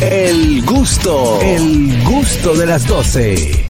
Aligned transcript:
El 0.00 0.64
gusto, 0.64 1.40
el 1.40 2.02
gusto 2.02 2.54
de 2.54 2.66
las 2.66 2.86
12. 2.86 3.68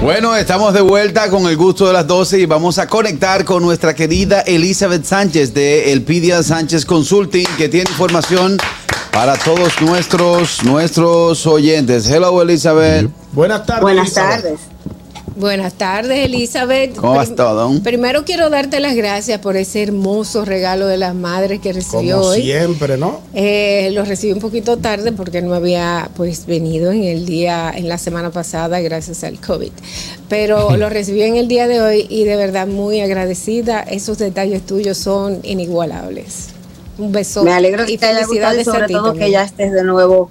Bueno, 0.00 0.34
estamos 0.34 0.72
de 0.72 0.80
vuelta 0.80 1.28
con 1.28 1.46
el 1.46 1.56
gusto 1.58 1.86
de 1.86 1.92
las 1.92 2.06
12 2.06 2.40
y 2.40 2.46
vamos 2.46 2.78
a 2.78 2.86
conectar 2.86 3.44
con 3.44 3.62
nuestra 3.62 3.94
querida 3.94 4.40
Elizabeth 4.40 5.04
Sánchez 5.04 5.52
de 5.52 5.92
Elpidia 5.92 6.42
Sánchez 6.42 6.86
Consulting, 6.86 7.46
que 7.58 7.68
tiene 7.68 7.90
información 7.90 8.56
para 9.12 9.36
todos 9.36 9.80
nuestros 9.82 10.64
nuestros 10.64 11.46
oyentes. 11.46 12.08
Hello, 12.08 12.40
Elizabeth. 12.40 13.10
Buenas 13.32 13.66
tardes. 13.66 13.82
Buenas 13.82 14.16
Elizabeth. 14.16 14.58
Buenas 15.38 15.74
tardes, 15.74 16.24
Elizabeth. 16.26 16.96
¿Cómo 16.96 17.14
vas 17.14 17.32
todo? 17.36 17.70
Primero 17.84 18.24
quiero 18.24 18.50
darte 18.50 18.80
las 18.80 18.96
gracias 18.96 19.38
por 19.38 19.56
ese 19.56 19.84
hermoso 19.84 20.44
regalo 20.44 20.88
de 20.88 20.96
las 20.96 21.14
madres 21.14 21.60
que 21.60 21.72
recibió 21.72 22.16
Como 22.16 22.30
hoy. 22.30 22.42
siempre, 22.42 22.96
¿no? 22.98 23.20
Eh, 23.34 23.90
lo 23.92 24.04
recibí 24.04 24.32
un 24.32 24.40
poquito 24.40 24.78
tarde 24.78 25.12
porque 25.12 25.40
no 25.40 25.54
había 25.54 26.10
pues 26.16 26.46
venido 26.46 26.90
en 26.90 27.04
el 27.04 27.24
día, 27.24 27.72
en 27.72 27.88
la 27.88 27.98
semana 27.98 28.30
pasada 28.30 28.80
gracias 28.80 29.22
al 29.22 29.38
COVID. 29.40 29.70
Pero 30.28 30.76
lo 30.76 30.88
recibí 30.88 31.22
en 31.22 31.36
el 31.36 31.46
día 31.46 31.68
de 31.68 31.80
hoy 31.80 32.06
y 32.10 32.24
de 32.24 32.34
verdad 32.34 32.66
muy 32.66 33.00
agradecida. 33.00 33.80
Esos 33.82 34.18
detalles 34.18 34.66
tuyos 34.66 34.98
son 34.98 35.38
inigualables. 35.44 36.48
Un 36.98 37.12
beso. 37.12 37.44
Me 37.44 37.52
alegro 37.52 37.86
que 37.86 37.92
y 37.92 37.98
te 37.98 38.06
haya 38.06 38.26
gustado 38.26 38.34
y 38.34 38.64
felicidades 38.64 38.68
a 38.68 38.72
sobre 38.72 38.86
ti 38.88 38.92
todo 38.94 39.04
también. 39.04 39.24
que 39.26 39.30
ya 39.30 39.44
estés 39.44 39.72
de 39.72 39.84
nuevo 39.84 40.30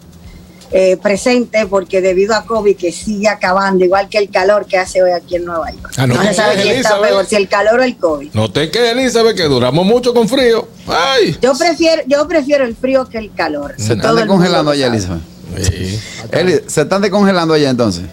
eh, 0.71 0.97
presente 0.97 1.65
porque 1.67 2.01
debido 2.01 2.35
a 2.35 2.45
COVID 2.45 2.75
que 2.75 2.91
sigue 2.91 3.29
acabando, 3.29 3.85
igual 3.85 4.09
que 4.09 4.17
el 4.17 4.29
calor 4.29 4.65
que 4.65 4.77
hace 4.77 5.01
hoy 5.01 5.11
aquí 5.11 5.35
en 5.35 5.45
Nueva 5.45 5.71
York. 5.71 5.93
Ah, 5.97 6.07
no 6.07 6.21
se 6.21 6.33
sabe 6.33 6.61
quién 6.61 6.77
está 6.77 6.99
peor, 7.01 7.25
si 7.25 7.35
el 7.35 7.47
calor 7.47 7.79
o 7.79 7.83
el 7.83 7.97
COVID. 7.97 8.33
No 8.33 8.51
te 8.51 8.69
quedes, 8.69 8.93
Elizabeth, 8.93 9.35
que 9.35 9.43
duramos 9.43 9.85
mucho 9.85 10.13
con 10.13 10.27
frío. 10.27 10.67
Ay. 10.87 11.37
Yo 11.41 11.53
prefiero, 11.57 12.03
yo 12.05 12.27
prefiero 12.27 12.65
el 12.65 12.75
frío 12.75 13.07
que 13.07 13.17
el 13.17 13.33
calor. 13.33 13.75
Se 13.77 13.93
están 13.93 14.15
descongelando 14.15 14.71
allá. 14.71 14.87
Elizabeth. 14.87 15.21
Sí. 15.61 15.99
Eli, 16.31 16.59
se 16.67 16.81
están 16.81 17.01
descongelando 17.01 17.53
allá 17.53 17.69
entonces. 17.69 18.03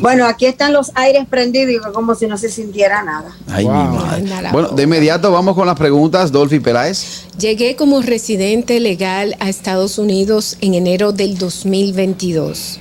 Bueno, 0.00 0.26
aquí 0.26 0.46
están 0.46 0.72
los 0.72 0.90
aires 0.94 1.26
prendidos 1.28 1.74
y 1.74 1.92
como 1.92 2.14
si 2.14 2.26
no 2.26 2.36
se 2.36 2.48
sintiera 2.48 3.02
nada. 3.02 3.36
Ay, 3.48 3.64
Wow. 3.64 3.74
mi 3.74 4.28
madre. 4.28 4.48
Bueno, 4.52 4.68
de 4.70 4.82
inmediato 4.82 5.30
vamos 5.30 5.54
con 5.54 5.66
las 5.66 5.76
preguntas, 5.78 6.32
Dolphy 6.32 6.60
Peláez. 6.60 7.24
Llegué 7.38 7.76
como 7.76 8.00
residente 8.02 8.80
legal 8.80 9.36
a 9.40 9.48
Estados 9.48 9.98
Unidos 9.98 10.56
en 10.60 10.74
enero 10.74 11.12
del 11.12 11.38
2022. 11.38 12.78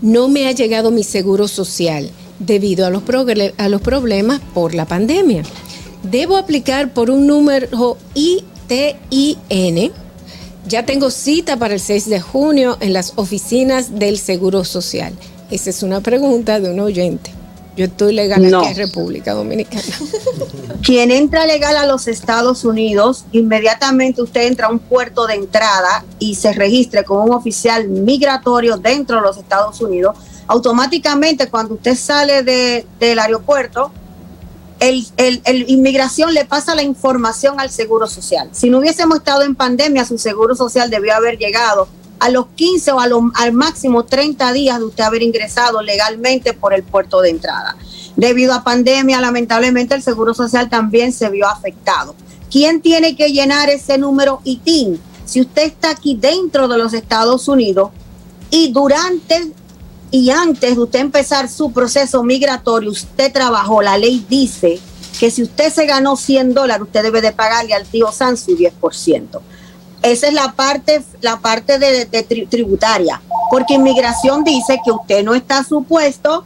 No 0.00 0.28
me 0.28 0.48
ha 0.48 0.52
llegado 0.52 0.90
mi 0.90 1.04
seguro 1.04 1.46
social 1.48 2.10
debido 2.38 2.86
a 2.86 2.90
los, 2.90 3.02
a 3.56 3.68
los 3.68 3.80
problemas 3.80 4.40
por 4.54 4.74
la 4.74 4.86
pandemia. 4.86 5.42
Debo 6.02 6.36
aplicar 6.36 6.92
por 6.92 7.10
un 7.10 7.26
número 7.26 7.96
ITIN. 8.14 9.92
Ya 10.66 10.86
tengo 10.86 11.10
cita 11.10 11.56
para 11.56 11.74
el 11.74 11.80
6 11.80 12.08
de 12.08 12.20
junio 12.20 12.76
en 12.80 12.92
las 12.92 13.12
oficinas 13.16 13.98
del 13.98 14.18
Seguro 14.18 14.64
Social. 14.64 15.12
Esa 15.52 15.70
es 15.70 15.82
una 15.82 16.00
pregunta 16.00 16.58
de 16.60 16.70
un 16.70 16.80
oyente. 16.80 17.30
Yo 17.76 17.84
estoy 17.84 18.14
legal 18.14 18.50
No. 18.50 18.60
aquí 18.60 18.68
en 18.70 18.76
República 18.76 19.32
Dominicana. 19.34 19.82
Quien 20.82 21.10
entra 21.10 21.46
legal 21.46 21.76
a 21.76 21.86
los 21.86 22.08
Estados 22.08 22.64
Unidos, 22.64 23.24
inmediatamente 23.32 24.20
usted 24.22 24.46
entra 24.46 24.66
a 24.66 24.70
un 24.70 24.78
puerto 24.78 25.26
de 25.26 25.34
entrada 25.34 26.04
y 26.18 26.34
se 26.34 26.52
registre 26.52 27.04
con 27.04 27.18
un 27.28 27.34
oficial 27.34 27.88
migratorio 27.88 28.76
dentro 28.78 29.16
de 29.16 29.22
los 29.22 29.36
Estados 29.36 29.80
Unidos. 29.80 30.16
Automáticamente, 30.46 31.48
cuando 31.48 31.74
usted 31.74 31.96
sale 31.96 32.42
de- 32.42 32.86
del 32.98 33.18
aeropuerto, 33.18 33.90
el, 34.80 35.06
el- 35.16 35.40
el 35.44 35.70
inmigración 35.70 36.34
le 36.34 36.44
pasa 36.44 36.74
la 36.74 36.82
información 36.82 37.60
al 37.60 37.70
Seguro 37.70 38.06
Social. 38.06 38.48
Si 38.52 38.68
no 38.68 38.78
hubiésemos 38.78 39.18
estado 39.18 39.42
en 39.42 39.54
pandemia, 39.54 40.04
su 40.04 40.18
Seguro 40.18 40.56
Social 40.56 40.90
debió 40.90 41.14
haber 41.14 41.38
llegado 41.38 41.88
a 42.22 42.30
los 42.30 42.46
15 42.54 42.92
o 42.92 43.00
a 43.00 43.08
los, 43.08 43.20
al 43.34 43.52
máximo 43.52 44.04
30 44.04 44.52
días 44.52 44.78
de 44.78 44.84
usted 44.84 45.02
haber 45.02 45.22
ingresado 45.22 45.82
legalmente 45.82 46.52
por 46.52 46.72
el 46.72 46.84
puerto 46.84 47.20
de 47.20 47.30
entrada. 47.30 47.76
Debido 48.14 48.54
a 48.54 48.62
pandemia, 48.62 49.20
lamentablemente 49.20 49.96
el 49.96 50.02
Seguro 50.02 50.32
Social 50.32 50.68
también 50.68 51.12
se 51.12 51.28
vio 51.30 51.48
afectado. 51.48 52.14
¿Quién 52.48 52.80
tiene 52.80 53.16
que 53.16 53.32
llenar 53.32 53.70
ese 53.70 53.98
número 53.98 54.40
ITIN? 54.44 55.00
Si 55.24 55.40
usted 55.40 55.62
está 55.62 55.90
aquí 55.90 56.14
dentro 56.14 56.68
de 56.68 56.78
los 56.78 56.92
Estados 56.92 57.48
Unidos 57.48 57.90
y 58.50 58.72
durante 58.72 59.52
y 60.12 60.30
antes 60.30 60.76
de 60.76 60.80
usted 60.82 61.00
empezar 61.00 61.48
su 61.48 61.72
proceso 61.72 62.22
migratorio, 62.22 62.90
usted 62.90 63.32
trabajó, 63.32 63.82
la 63.82 63.98
ley 63.98 64.24
dice 64.28 64.78
que 65.18 65.30
si 65.30 65.42
usted 65.42 65.72
se 65.72 65.86
ganó 65.86 66.16
100 66.16 66.54
dólares, 66.54 66.84
usted 66.84 67.02
debe 67.02 67.20
de 67.20 67.32
pagarle 67.32 67.74
al 67.74 67.86
tío 67.86 68.12
San 68.12 68.36
su 68.36 68.56
10%. 68.56 69.40
Esa 70.02 70.26
es 70.28 70.34
la 70.34 70.52
parte, 70.52 71.02
la 71.20 71.38
parte 71.40 71.78
de, 71.78 72.06
de 72.06 72.28
tri- 72.28 72.48
tributaria, 72.48 73.20
porque 73.50 73.74
inmigración 73.74 74.42
dice 74.44 74.78
que 74.84 74.90
usted 74.90 75.22
no 75.24 75.34
está 75.34 75.62
supuesto 75.64 76.44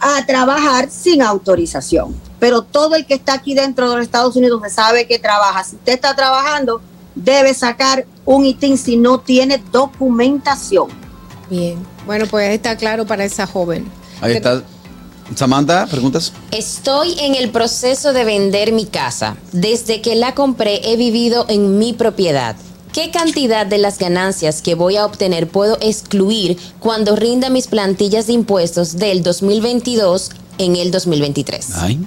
a 0.00 0.24
trabajar 0.26 0.88
sin 0.90 1.22
autorización. 1.22 2.14
Pero 2.38 2.62
todo 2.62 2.94
el 2.96 3.06
que 3.06 3.14
está 3.14 3.34
aquí 3.34 3.54
dentro 3.54 3.88
de 3.90 3.96
los 3.96 4.04
Estados 4.04 4.34
Unidos 4.36 4.60
se 4.64 4.70
sabe 4.70 5.06
que 5.06 5.18
trabaja. 5.18 5.62
Si 5.64 5.76
usted 5.76 5.92
está 5.94 6.14
trabajando, 6.16 6.80
debe 7.14 7.54
sacar 7.54 8.04
un 8.24 8.44
ITIN 8.46 8.76
si 8.78 8.96
no 8.96 9.20
tiene 9.20 9.62
documentación. 9.72 10.88
Bien. 11.50 11.84
Bueno, 12.06 12.26
pues 12.30 12.50
está 12.50 12.76
claro 12.76 13.06
para 13.06 13.24
esa 13.24 13.46
joven. 13.46 13.90
Ahí 14.20 14.34
está. 14.34 14.62
Samantha, 15.36 15.86
preguntas. 15.86 16.32
Estoy 16.50 17.14
en 17.20 17.34
el 17.36 17.50
proceso 17.50 18.12
de 18.12 18.24
vender 18.24 18.72
mi 18.72 18.86
casa. 18.86 19.36
Desde 19.52 20.02
que 20.02 20.14
la 20.14 20.34
compré 20.34 20.92
he 20.92 20.96
vivido 20.96 21.46
en 21.48 21.78
mi 21.78 21.92
propiedad. 21.92 22.56
¿Qué 22.92 23.10
cantidad 23.10 23.64
de 23.64 23.78
las 23.78 23.98
ganancias 23.98 24.60
que 24.60 24.74
voy 24.74 24.96
a 24.96 25.06
obtener 25.06 25.48
puedo 25.48 25.78
excluir 25.80 26.58
cuando 26.78 27.16
rinda 27.16 27.48
mis 27.48 27.66
plantillas 27.66 28.26
de 28.26 28.34
impuestos 28.34 28.98
del 28.98 29.22
2022 29.22 30.30
en 30.58 30.76
el 30.76 30.90
2023? 30.90 31.70
Ay, 31.76 32.00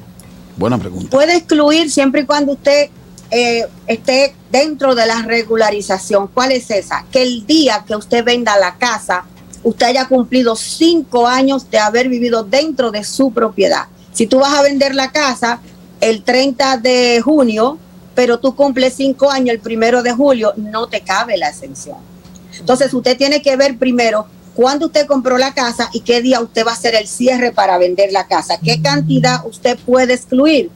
buena 0.55 0.77
pregunta. 0.77 1.09
puede 1.09 1.37
excluir 1.37 1.89
siempre 1.89 2.21
y 2.21 2.25
cuando 2.25 2.51
usted 2.51 2.89
eh, 3.31 3.65
esté 3.87 4.35
dentro 4.51 4.93
de 4.93 5.07
la 5.07 5.23
regularización. 5.23 6.27
¿Cuál 6.27 6.51
es 6.51 6.69
esa? 6.69 7.03
Que 7.11 7.23
el 7.23 7.47
día 7.47 7.83
que 7.87 7.95
usted 7.95 8.23
venda 8.23 8.55
la 8.59 8.75
casa, 8.75 9.25
usted 9.63 9.87
haya 9.87 10.07
cumplido 10.07 10.55
cinco 10.55 11.25
años 11.25 11.67
de 11.71 11.79
haber 11.79 12.09
vivido 12.09 12.43
dentro 12.43 12.91
de 12.91 13.03
su 13.03 13.31
propiedad. 13.31 13.87
Si 14.13 14.27
tú 14.27 14.37
vas 14.37 14.53
a 14.53 14.61
vender 14.61 14.93
la 14.93 15.11
casa 15.11 15.61
el 15.99 16.21
30 16.21 16.77
de 16.77 17.21
junio, 17.23 17.79
pero 18.15 18.39
tú 18.39 18.55
cumples 18.55 18.93
cinco 18.93 19.29
años 19.29 19.49
el 19.49 19.59
primero 19.59 20.01
de 20.01 20.11
julio, 20.11 20.53
no 20.55 20.87
te 20.87 21.01
cabe 21.01 21.37
la 21.37 21.49
exención. 21.49 21.97
Entonces 22.59 22.93
usted 22.93 23.17
tiene 23.17 23.41
que 23.41 23.55
ver 23.57 23.77
primero 23.77 24.25
cuándo 24.55 24.87
usted 24.87 25.05
compró 25.05 25.37
la 25.37 25.53
casa 25.53 25.89
y 25.91 25.99
qué 25.99 26.21
día 26.21 26.39
usted 26.39 26.65
va 26.65 26.71
a 26.71 26.75
hacer 26.75 26.95
el 26.95 27.07
cierre 27.07 27.51
para 27.51 27.77
vender 27.77 28.11
la 28.11 28.25
casa. 28.25 28.57
¿Qué 28.63 28.81
cantidad 28.81 29.45
usted 29.45 29.77
puede 29.85 30.13
excluir? 30.13 30.71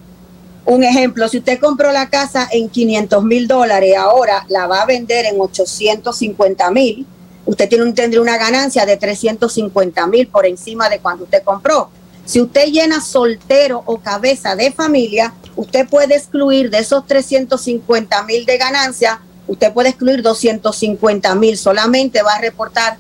Un 0.66 0.83
ejemplo, 0.83 1.27
si 1.29 1.38
usted 1.38 1.59
compró 1.59 1.91
la 1.91 2.09
casa 2.09 2.47
en 2.51 2.69
500 2.69 3.23
mil 3.23 3.47
dólares, 3.47 3.95
ahora 3.97 4.45
la 4.50 4.67
va 4.67 4.81
a 4.81 4.85
vender 4.85 5.25
en 5.25 5.39
850 5.39 6.69
mil, 6.71 7.07
usted 7.45 7.69
tiene 7.69 7.91
tendría 7.94 8.21
una 8.21 8.38
ganancia 8.38 8.85
de 8.85 8.97
350 8.97 10.06
mil 10.07 10.27
por 10.27 10.45
encima 10.45 10.89
de 10.89 11.00
cuando 11.00 11.23
usted 11.23 11.41
compró. 11.44 11.89
Si 12.25 12.39
usted 12.39 12.67
llena 12.67 13.01
soltero 13.01 13.81
o 13.88 13.97
cabeza 13.97 14.56
de 14.56 14.71
familia, 14.71 15.33
usted 15.59 15.90
puede 15.90 16.16
excluir 16.16 16.70
de 16.70 16.80
esos 16.80 17.06
350 17.06 18.24
mil 18.24 18.46
de 18.46 18.58
ganancia, 18.58 19.20
usted 19.46 19.74
puede 19.74 19.90
excluir 19.90 20.22
250 20.22 21.36
mil, 21.36 21.58
solamente 21.58 22.22
va 22.24 22.36
a 22.36 22.40
reportar 22.40 22.97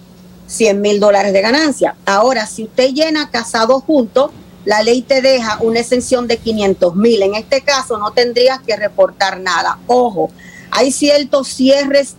100 0.47 0.81
mil 0.81 0.99
dólares 0.99 1.31
de 1.31 1.39
ganancia. 1.39 1.95
Ahora, 2.05 2.45
si 2.47 2.65
usted 2.65 2.89
llena 2.89 3.29
casados 3.29 3.83
juntos, 3.83 4.31
la 4.65 4.83
ley 4.83 5.01
te 5.03 5.21
deja 5.21 5.57
una 5.61 5.79
exención 5.79 6.27
de 6.27 6.35
500 6.35 6.97
mil. 6.97 7.21
En 7.21 7.35
este 7.35 7.61
caso, 7.61 7.97
no 7.97 8.11
tendrías 8.11 8.59
que 8.59 8.75
reportar 8.75 9.39
nada. 9.39 9.79
Ojo, 9.87 10.29
hay 10.69 10.91
ciertos 10.91 11.47
cierres 11.47 12.15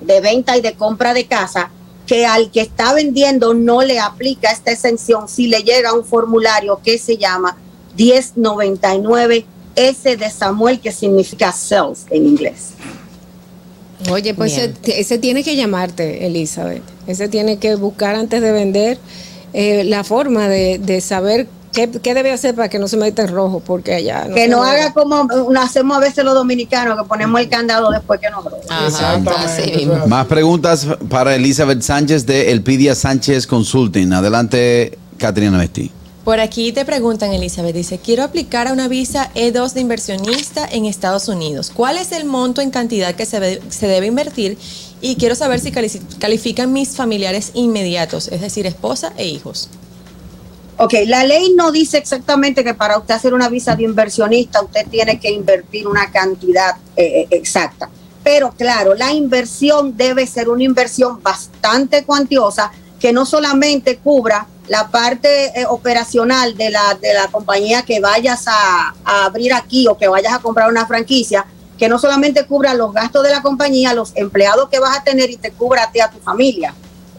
de 0.00 0.20
venta 0.20 0.56
y 0.56 0.60
de 0.60 0.74
compra 0.74 1.14
de 1.14 1.26
casa 1.26 1.70
que 2.04 2.26
al 2.26 2.50
que 2.50 2.62
está 2.62 2.94
vendiendo 2.94 3.54
no 3.54 3.82
le 3.82 4.00
aplica 4.00 4.50
esta 4.50 4.72
exención 4.72 5.28
si 5.28 5.46
le 5.46 5.62
llega 5.62 5.92
un 5.92 6.04
formulario 6.04 6.80
que 6.82 6.98
se 6.98 7.16
llama 7.16 7.56
1099 7.96 9.46
S 9.76 10.16
de 10.16 10.30
Samuel, 10.30 10.80
que 10.80 10.92
significa 10.92 11.52
sales 11.52 12.06
en 12.10 12.26
inglés. 12.26 12.70
Oye, 14.10 14.34
pues 14.34 14.58
ese, 14.58 14.74
ese 14.86 15.18
tiene 15.18 15.44
que 15.44 15.54
llamarte, 15.54 16.26
Elizabeth. 16.26 16.82
Ese 17.06 17.28
tiene 17.28 17.58
que 17.58 17.76
buscar 17.76 18.16
antes 18.16 18.40
de 18.40 18.52
vender 18.52 18.98
eh, 19.52 19.84
la 19.84 20.02
forma 20.02 20.48
de, 20.48 20.78
de 20.78 21.00
saber 21.00 21.46
qué, 21.72 21.88
qué 21.88 22.14
debe 22.14 22.32
hacer 22.32 22.54
para 22.54 22.68
que 22.68 22.78
no 22.78 22.88
se 22.88 22.96
meta 22.96 23.22
en 23.22 23.28
rojo, 23.28 23.60
porque 23.60 23.94
allá 23.94 24.26
que 24.34 24.44
se 24.44 24.48
no 24.48 24.62
haga 24.62 24.92
como 24.92 25.28
hacemos 25.60 25.96
a 25.96 26.00
veces 26.00 26.24
los 26.24 26.34
dominicanos, 26.34 26.98
que 26.98 27.04
ponemos 27.04 27.40
el 27.40 27.48
candado 27.48 27.90
después 27.90 28.20
que 28.20 28.30
nos 28.30 28.44
roban. 28.44 30.08
Más 30.08 30.26
preguntas 30.26 30.86
para 31.08 31.34
Elizabeth 31.34 31.82
Sánchez 31.82 32.26
de 32.26 32.50
Elpidia 32.50 32.94
Sánchez 32.94 33.46
Consulting. 33.46 34.12
Adelante, 34.12 34.98
Catrina 35.18 35.58
Vesti. 35.58 35.90
Por 36.24 36.38
aquí 36.38 36.70
te 36.72 36.84
preguntan, 36.84 37.32
Elizabeth, 37.32 37.74
dice, 37.74 37.98
quiero 37.98 38.22
aplicar 38.22 38.68
a 38.68 38.72
una 38.72 38.86
visa 38.86 39.32
E2 39.34 39.72
de 39.72 39.80
inversionista 39.80 40.64
en 40.70 40.86
Estados 40.86 41.26
Unidos. 41.26 41.72
¿Cuál 41.74 41.98
es 41.98 42.12
el 42.12 42.26
monto 42.26 42.60
en 42.60 42.70
cantidad 42.70 43.14
que 43.16 43.26
se, 43.26 43.40
debe 43.40 44.06
invertir? 44.06 44.56
Y 45.00 45.16
quiero 45.16 45.34
saber 45.34 45.58
si 45.58 45.72
cali- 45.72 46.00
califican 46.20 46.72
mis 46.72 46.90
familiares 46.90 47.50
inmediatos, 47.54 48.28
es 48.28 48.40
decir, 48.40 48.66
esposa 48.66 49.12
e 49.16 49.26
hijos. 49.26 49.68
Ok, 50.76 50.94
la 51.06 51.24
ley 51.24 51.52
no 51.56 51.72
dice 51.72 51.98
exactamente 51.98 52.62
que 52.62 52.74
para 52.74 52.98
usted 52.98 53.14
hacer 53.14 53.34
una 53.34 53.48
visa 53.48 53.74
de 53.74 53.82
inversionista 53.82 54.62
usted 54.62 54.86
tiene 54.88 55.18
que 55.18 55.30
invertir 55.30 55.88
una 55.88 56.10
cantidad 56.12 56.76
eh, 56.96 57.22
eh, 57.22 57.26
exacta. 57.32 57.90
Pero 58.22 58.52
claro, 58.52 58.94
la 58.94 59.12
inversión 59.12 59.96
debe 59.96 60.26
ser 60.28 60.48
una 60.48 60.62
inversión 60.62 61.20
bastante 61.20 62.04
cuantiosa 62.04 62.70
que 63.00 63.12
no 63.12 63.26
solamente 63.26 63.98
cubra 63.98 64.46
la 64.68 64.88
parte 64.90 65.58
eh, 65.60 65.66
operacional 65.68 66.56
de 66.56 66.70
la, 66.70 66.96
de 67.00 67.14
la 67.14 67.28
compañía 67.28 67.82
que 67.82 68.00
vayas 68.00 68.44
a, 68.46 68.94
a 69.04 69.24
abrir 69.24 69.52
aquí 69.52 69.86
o 69.88 69.96
que 69.98 70.08
vayas 70.08 70.32
a 70.34 70.38
comprar 70.38 70.70
una 70.70 70.86
franquicia, 70.86 71.44
que 71.78 71.88
no 71.88 71.98
solamente 71.98 72.46
cubra 72.46 72.72
los 72.74 72.92
gastos 72.92 73.24
de 73.24 73.30
la 73.30 73.42
compañía, 73.42 73.92
los 73.94 74.12
empleados 74.14 74.68
que 74.68 74.78
vas 74.78 74.96
a 74.98 75.02
tener 75.04 75.30
y 75.30 75.36
te 75.36 75.50
cubra 75.52 75.84
a 75.84 75.90
ti 75.92 76.00
a 76.00 76.10
tu 76.10 76.18
familia 76.18 76.74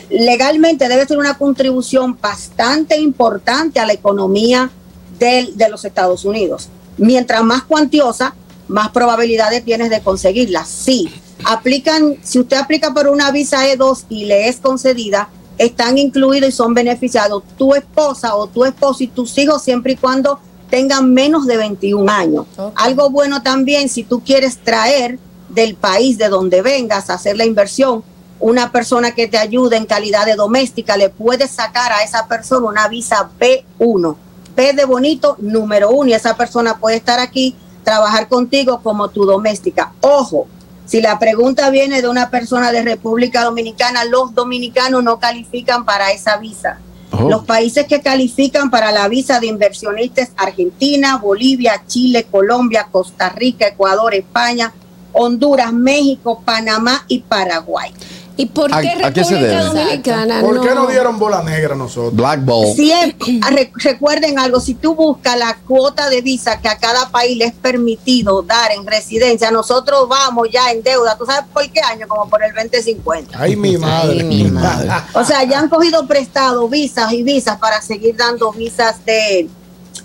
legalmente 0.10 0.88
debe 0.88 1.08
ser 1.08 1.18
una 1.18 1.38
contribución 1.38 2.18
bastante 2.22 2.98
importante 3.00 3.80
a 3.80 3.86
la 3.86 3.94
economía 3.94 4.70
del- 5.18 5.58
de 5.58 5.70
los 5.70 5.86
Estados 5.86 6.24
Unidos. 6.26 6.70
Mientras 6.98 7.44
más 7.44 7.64
cuantiosa, 7.64 8.36
más 8.68 8.90
probabilidades 8.90 9.64
tienes 9.66 9.90
de 9.90 10.02
conseguirla. 10.02 10.66
Sí, 10.66 11.12
aplican, 11.46 12.18
si 12.22 12.38
usted 12.40 12.58
aplica 12.58 12.94
por 12.94 13.08
una 13.08 13.32
visa 13.32 13.66
E2 13.68 14.06
y 14.10 14.26
le 14.26 14.50
es 14.50 14.58
concedida, 14.58 15.30
están 15.58 15.98
incluidos 15.98 16.50
y 16.50 16.52
son 16.52 16.74
beneficiados 16.74 17.44
tu 17.58 17.74
esposa 17.76 18.36
o 18.36 18.48
tu 18.48 18.66
esposo 18.66 19.04
y 19.04 19.08
tus 19.08 19.38
hijos 19.38 19.62
siempre 19.62 19.94
y 19.94 19.96
cuando 19.96 20.40
tengan 20.70 21.14
menos 21.14 21.46
de 21.46 21.58
21 21.58 22.12
años. 22.12 22.46
Algo 22.76 23.10
bueno 23.10 23.44
también, 23.44 23.90
si 23.90 24.04
tú 24.04 24.22
quieres 24.22 24.58
traer 24.58 25.20
del 25.50 25.76
país 25.76 26.18
de 26.18 26.30
donde 26.30 26.62
vengas 26.62 27.10
a 27.10 27.14
hacer 27.14 27.38
la 27.38 27.46
inversión, 27.46 28.04
una 28.40 28.72
persona 28.72 29.12
que 29.12 29.28
te 29.28 29.38
ayude 29.38 29.78
en 29.78 29.86
calidad 29.86 30.26
de 30.26 30.36
doméstica, 30.36 30.98
le 30.98 31.10
puedes 31.10 31.52
sacar 31.52 31.92
a 31.92 32.04
esa 32.04 32.28
persona 32.28 32.68
una 32.68 32.88
visa 32.88 33.30
B1. 33.40 34.16
B 34.56 34.74
de 34.74 34.86
bonito, 34.86 35.38
número 35.40 35.92
uno, 35.92 36.10
y 36.10 36.14
esa 36.14 36.36
persona 36.36 36.78
puede 36.78 36.98
estar 36.98 37.20
aquí, 37.20 37.56
trabajar 37.84 38.28
contigo 38.28 38.82
como 38.84 39.10
tu 39.10 39.26
doméstica. 39.26 39.94
Ojo, 40.02 40.48
si 40.86 41.02
la 41.02 41.18
pregunta 41.18 41.70
viene 41.70 42.02
de 42.02 42.10
una 42.10 42.30
persona 42.30 42.72
de 42.72 42.82
República 42.82 43.44
Dominicana, 43.44 44.04
los 44.06 44.34
dominicanos 44.34 45.04
no 45.04 45.20
califican 45.20 45.86
para 45.86 46.12
esa 46.12 46.38
visa. 46.38 46.80
Oh. 47.12 47.30
Los 47.30 47.46
países 47.46 47.88
que 47.88 48.02
califican 48.02 48.70
para 48.70 48.92
la 48.92 49.08
visa 49.08 49.40
de 49.40 49.48
inversionistas, 49.48 50.32
Argentina, 50.36 51.18
Bolivia, 51.18 51.84
Chile, 51.88 52.26
Colombia, 52.30 52.88
Costa 52.92 53.30
Rica, 53.30 53.68
Ecuador, 53.68 54.14
España, 54.14 54.74
Honduras, 55.14 55.72
México, 55.72 56.42
Panamá 56.44 57.06
y 57.08 57.20
Paraguay. 57.20 57.92
¿Y 58.36 58.48
por 58.48 58.74
¿A- 58.74 58.82
qué 58.82 58.90
a 59.04 59.14
qué 59.14 59.24
se 59.24 59.36
República 59.36 59.64
debe? 59.64 59.80
Dominicana 59.82 60.42
¿Por 60.42 60.60
qué 60.62 60.70
no 60.70 60.76
no 60.76 60.88
dieron 60.88 61.20
bola 61.20 61.44
negra 61.44 61.76
a 61.76 61.78
nosotros? 61.78 62.16
Black 62.16 62.44
Ball. 62.44 62.74
Siempre, 62.76 63.40
ah, 63.44 63.50
re- 63.52 63.72
recuerden 63.76 64.40
algo, 64.40 64.60
si 64.60 64.74
tú 64.74 64.96
buscas 64.96 65.38
la 65.38 65.56
cuota 65.68 66.10
de 66.10 66.22
visa 66.22 66.60
que 66.60 66.68
a 66.68 66.78
cada 66.80 67.10
país 67.12 67.38
le 67.38 67.46
es 67.46 67.54
permitido 67.54 68.42
dar 68.42 68.72
en 68.72 68.88
residencia, 68.88 69.52
nosotros 69.52 70.10
vamos 70.10 70.48
ya 70.52 70.72
en 70.72 70.82
deuda, 70.82 71.16
¿tú 71.16 71.28
sabes 71.28 71.46
por 71.54 71.70
qué 71.70 71.80
año? 71.82 72.08
Como 72.08 72.28
por 72.28 72.44
el 72.44 72.54
2050. 72.56 73.38
Ay, 73.40 73.56
mi 73.56 73.78
madre. 73.78 74.18
Ay, 74.22 74.24
mi 74.24 74.44
madre. 74.46 74.90
O 75.14 75.24
sea, 75.24 75.44
ya 75.44 75.60
han 75.60 75.70
cogido 75.70 76.08
prestado 76.08 76.68
visas 76.68 77.14
y 77.14 77.22
visas 77.22 77.60
para 77.60 77.84
seguir 77.84 78.16
dando 78.16 78.52
visas 78.52 79.06
de, 79.06 79.48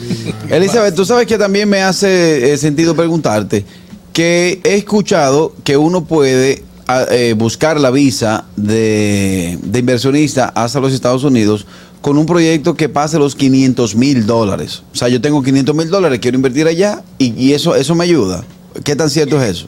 Elizabeth, 0.50 0.96
tú 0.96 1.06
sabes 1.06 1.28
que 1.28 1.38
también 1.38 1.70
me 1.70 1.84
hace 1.84 2.52
eh, 2.52 2.58
sentido 2.58 2.96
preguntarte 2.96 3.64
que 4.12 4.60
he 4.64 4.74
escuchado 4.76 5.54
que 5.64 5.78
uno 5.78 6.06
puede 6.06 6.64
a- 6.88 7.04
eh, 7.12 7.34
buscar 7.34 7.80
la 7.80 7.92
visa 7.92 8.46
de, 8.56 9.60
de 9.62 9.80
inversionista 9.80 10.46
hasta 10.56 10.80
los 10.80 10.94
Estados 10.94 11.24
Unidos 11.24 11.68
con 12.06 12.20
un 12.20 12.28
proyecto 12.28 12.76
que 12.76 12.88
pase 12.88 13.18
los 13.18 13.34
500 13.36 13.96
mil 13.96 14.28
dólares. 14.28 14.84
O 14.94 14.96
sea, 14.96 15.08
yo 15.08 15.20
tengo 15.20 15.42
500 15.42 15.76
mil 15.76 15.90
dólares, 15.90 16.20
quiero 16.22 16.36
invertir 16.36 16.68
allá 16.68 17.02
y, 17.18 17.34
y 17.34 17.54
eso, 17.54 17.76
eso 17.76 17.96
me 17.96 18.04
ayuda. 18.04 18.44
¿Qué 18.84 18.96
tan 18.96 19.10
cierto 19.10 19.42
es 19.42 19.50
eso? 19.50 19.68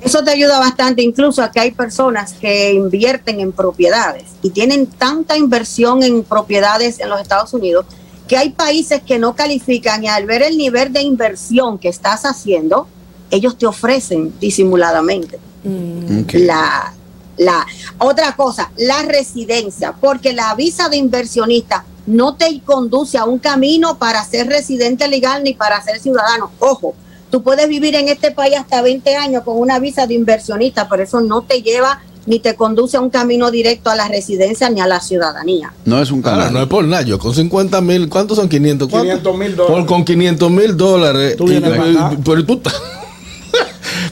Eso 0.00 0.24
te 0.24 0.30
ayuda 0.30 0.58
bastante, 0.60 1.02
incluso 1.02 1.42
a 1.42 1.50
que 1.50 1.60
hay 1.60 1.72
personas 1.72 2.32
que 2.32 2.72
invierten 2.72 3.40
en 3.40 3.52
propiedades 3.52 4.24
y 4.40 4.48
tienen 4.48 4.86
tanta 4.86 5.36
inversión 5.36 6.02
en 6.02 6.22
propiedades 6.22 7.00
en 7.00 7.10
los 7.10 7.20
Estados 7.20 7.52
Unidos 7.52 7.84
que 8.26 8.38
hay 8.38 8.48
países 8.48 9.02
que 9.02 9.18
no 9.18 9.36
califican 9.36 10.02
y 10.02 10.08
al 10.08 10.24
ver 10.24 10.40
el 10.40 10.56
nivel 10.56 10.90
de 10.94 11.02
inversión 11.02 11.76
que 11.76 11.90
estás 11.90 12.24
haciendo, 12.24 12.88
ellos 13.30 13.58
te 13.58 13.66
ofrecen 13.66 14.32
disimuladamente 14.40 15.38
Ok. 15.66 16.32
la, 16.32 16.94
la 17.38 17.64
otra 17.98 18.34
cosa, 18.36 18.70
la 18.76 19.02
residencia, 19.02 19.92
porque 20.00 20.32
la 20.32 20.54
visa 20.54 20.88
de 20.88 20.96
inversionista 20.96 21.84
no 22.06 22.34
te 22.34 22.60
conduce 22.64 23.18
a 23.18 23.24
un 23.24 23.38
camino 23.38 23.98
para 23.98 24.24
ser 24.24 24.48
residente 24.48 25.08
legal 25.08 25.42
ni 25.44 25.54
para 25.54 25.82
ser 25.82 26.00
ciudadano. 26.00 26.50
Ojo, 26.58 26.94
tú 27.30 27.42
puedes 27.42 27.68
vivir 27.68 27.94
en 27.94 28.08
este 28.08 28.30
país 28.30 28.56
hasta 28.56 28.80
20 28.82 29.14
años 29.16 29.42
con 29.44 29.58
una 29.58 29.78
visa 29.78 30.06
de 30.06 30.14
inversionista, 30.14 30.88
pero 30.88 31.02
eso 31.02 31.20
no 31.20 31.42
te 31.42 31.62
lleva 31.62 32.00
ni 32.26 32.40
te 32.40 32.54
conduce 32.56 32.96
a 32.98 33.00
un 33.00 33.08
camino 33.08 33.50
directo 33.50 33.88
a 33.88 33.96
la 33.96 34.06
residencia 34.06 34.68
ni 34.68 34.80
a 34.82 34.86
la 34.86 35.00
ciudadanía. 35.00 35.72
No 35.86 36.00
es 36.02 36.10
un 36.10 36.20
canal. 36.20 36.52
no 36.52 36.60
es 36.62 36.66
por 36.68 36.84
nada. 36.84 37.02
Yo 37.02 37.18
con 37.18 37.34
50 37.34 37.80
mil, 37.80 38.08
¿cuántos 38.10 38.36
son 38.36 38.48
500? 38.50 38.88
¿Cuánto? 38.90 39.08
500,000 39.32 39.56
dólares. 39.56 39.76
Por, 39.78 39.86
con 39.86 40.04
500 40.04 40.50
mil 40.50 40.76
dólares. 40.76 41.36
Tú 41.38 41.44
vienes 41.46 41.70
y- 41.72 41.76
para 41.78 41.90
acá. 42.08 42.16
Pero 42.24 42.44
tú 42.44 42.52
estás- 42.54 42.74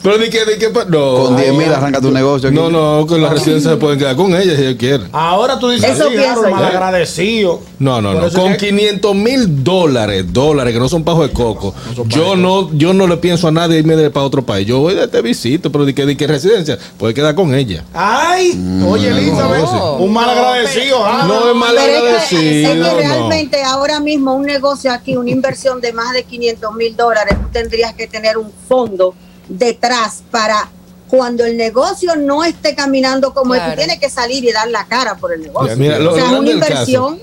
Pero 0.07 0.19
di 0.19 0.31
que, 0.31 0.45
di 0.45 0.57
que, 0.59 0.71
no. 0.89 1.15
Con 1.25 1.37
10 1.37 1.53
mil 1.55 1.73
arranca 1.73 2.01
tu 2.01 2.13
negocio. 2.13 2.49
aquí. 2.49 2.57
No, 2.57 2.71
no, 2.71 3.05
con 3.09 3.21
las 3.21 3.33
residencias 3.33 3.73
se 3.73 3.77
pueden 3.77 3.99
quedar 3.99 4.15
con 4.15 4.33
ellas 4.37 4.57
si 4.57 4.63
ellos 4.63 4.77
quieren. 4.79 5.09
Ahora 5.11 5.59
tú 5.59 5.69
dices, 5.69 5.91
Eso 5.99 6.09
pienso 6.11 6.43
malagradecido. 6.49 7.61
No, 7.81 8.01
no, 8.01 8.15
no. 8.15 8.31
Con 8.31 8.53
es 8.53 8.59
que- 8.59 8.69
500 8.69 9.15
mil 9.17 9.65
dólares, 9.65 10.33
dólares, 10.33 10.73
que 10.73 10.79
no 10.79 10.89
son 10.89 11.03
pajos 11.03 11.27
de 11.29 11.33
coco. 11.33 11.75
yo 12.07 12.37
no, 12.37 12.71
yo 12.75 12.93
no 12.95 13.09
le 13.09 13.17
pienso 13.17 13.49
a 13.49 13.51
nadie 13.51 13.79
irme 13.81 13.97
de, 13.97 14.11
para 14.11 14.25
otro 14.27 14.45
país. 14.47 14.65
Yo 14.67 14.79
voy 14.79 14.95
de 14.95 15.05
este 15.05 15.21
visito, 15.23 15.73
pero 15.73 15.85
di 15.85 15.93
que, 15.93 16.07
di 16.07 16.15
que 16.15 16.29
residencia, 16.29 16.79
puede 16.99 17.13
quedar 17.13 17.35
con 17.35 17.53
ella. 17.53 17.85
Ay, 17.93 18.53
oye, 18.89 19.09
Elizabeth, 19.09 19.63
no. 19.63 19.97
un 19.97 20.13
malagradecido. 20.13 21.05
Harold. 21.05 21.29
No 21.29 21.51
es 21.51 21.57
mal 21.57 21.75
Pero 21.77 21.81
es 21.81 21.89
que- 21.89 22.37
agradecido. 22.37 22.71
es 22.71 22.75
que 22.75 22.75
no. 22.79 22.97
realmente 22.97 23.63
ahora 23.65 23.99
mismo 23.99 24.35
un 24.35 24.47
negocio 24.47 24.93
aquí, 24.93 25.17
una 25.17 25.31
inversión 25.31 25.81
de 25.81 25.93
más 25.93 26.13
de 26.13 26.23
500 26.23 26.75
mil 26.75 26.95
dólares, 26.97 27.37
tú 27.43 27.49
tendrías 27.53 27.93
que 27.95 28.07
tener 28.07 28.39
un 28.39 28.51
fondo 28.69 29.15
detrás 29.49 30.23
para 30.31 30.69
cuando 31.09 31.45
el 31.45 31.57
negocio 31.57 32.17
no 32.17 32.43
esté 32.43 32.75
caminando 32.75 33.33
como 33.33 33.55
es, 33.55 33.61
tú 33.61 33.65
Claro. 33.67 33.79
tienes 33.79 34.01
que 34.01 34.11
salir 34.11 34.45
y 34.45 34.53
dar 34.53 34.69
la 34.69 34.87
cara 34.87 35.17
por 35.17 35.33
el 35.33 35.41
negocio. 35.43 35.77
Mira, 35.77 35.99
lo- 35.99 36.13
o 36.13 36.17
sea, 36.17 36.25
es 36.27 36.33
una 36.33 36.51
inversión. 36.51 37.19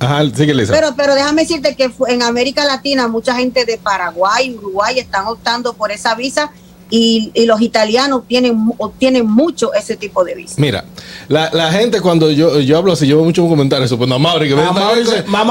Ajá. 0.00 0.22
Pero, 0.36 0.94
pero 0.96 1.14
déjame 1.14 1.42
decirte 1.42 1.76
que 1.76 1.88
en 2.08 2.22
América 2.22 2.64
Latina 2.64 3.06
mucha 3.06 3.36
gente 3.36 3.64
de 3.64 3.78
Paraguay, 3.78 4.52
Uruguay 4.56 4.98
están 4.98 5.26
optando 5.28 5.74
por 5.74 5.92
esa 5.92 6.16
visa 6.16 6.50
y, 6.90 7.30
y 7.34 7.46
los 7.46 7.60
italianos 7.60 8.24
tienen, 8.26 8.72
obtienen 8.78 9.24
mucho 9.30 9.72
ese 9.72 9.96
tipo 9.96 10.24
de 10.24 10.34
visa. 10.34 10.56
Mira, 10.58 10.84
la, 11.28 11.50
la 11.52 11.70
gente 11.70 12.00
cuando 12.00 12.32
yo, 12.32 12.58
yo 12.58 12.76
hablo 12.78 12.92
así, 12.94 13.06
yo 13.06 13.14
veo 13.16 13.24
muchos 13.24 13.48
comentarios, 13.48 13.86
eso, 13.86 13.96
pues 13.96 14.10
no, 14.10 14.18
Mauri, 14.18 14.48
que 14.48 14.56
me 14.56 14.62
mamá 14.64 14.88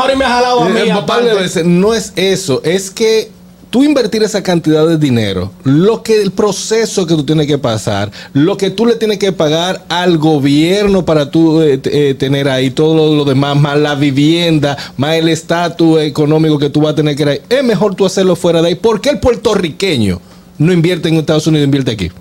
ahora 0.01 0.15
me 0.17 0.25
ha 0.25 0.29
jalado 0.29 0.63
a 0.63 0.69
mí. 0.69 0.81
Papá 0.89 1.21
le 1.21 1.29
aparte. 1.31 1.43
dice, 1.43 1.63
no 1.63 1.93
es 1.93 2.11
eso, 2.17 2.61
es 2.65 2.91
que 2.91 3.31
tú 3.71 3.83
invertir 3.83 4.21
esa 4.21 4.43
cantidad 4.43 4.85
de 4.87 4.97
dinero, 4.99 5.51
lo 5.63 6.03
que 6.03 6.21
el 6.21 6.31
proceso 6.31 7.07
que 7.07 7.15
tú 7.15 7.23
tienes 7.25 7.47
que 7.47 7.57
pasar, 7.57 8.11
lo 8.33 8.55
que 8.57 8.69
tú 8.69 8.85
le 8.85 8.95
tienes 8.97 9.17
que 9.17 9.31
pagar 9.31 9.83
al 9.89 10.17
gobierno 10.19 11.03
para 11.05 11.31
tú 11.31 11.61
eh, 11.61 11.79
eh, 11.85 12.13
tener 12.13 12.47
ahí 12.49 12.69
todo 12.69 12.93
lo, 12.95 13.15
lo 13.15 13.25
demás, 13.25 13.57
más 13.57 13.77
la 13.79 13.95
vivienda, 13.95 14.77
más 14.97 15.15
el 15.15 15.29
estatus 15.29 16.01
económico 16.01 16.59
que 16.59 16.69
tú 16.69 16.81
vas 16.81 16.91
a 16.93 16.95
tener 16.95 17.15
que 17.15 17.23
ir, 17.23 17.41
es 17.49 17.63
mejor 17.63 17.95
tú 17.95 18.05
hacerlo 18.05 18.35
fuera 18.35 18.61
de 18.61 18.67
ahí. 18.67 18.75
¿Por 18.75 19.01
qué 19.01 19.09
el 19.09 19.19
puertorriqueño 19.19 20.19
no 20.57 20.71
invierte 20.73 21.09
en 21.09 21.15
Estados 21.15 21.47
Unidos, 21.47 21.65
invierte 21.65 21.91
aquí? 21.91 22.11